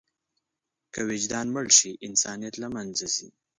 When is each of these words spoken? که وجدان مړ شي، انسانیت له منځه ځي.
که 0.93 1.01
وجدان 1.09 1.47
مړ 1.55 1.65
شي، 1.77 1.91
انسانیت 2.07 2.55
له 2.59 2.67
منځه 2.75 3.05
ځي. 3.15 3.27